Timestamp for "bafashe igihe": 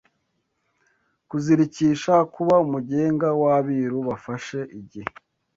4.07-5.09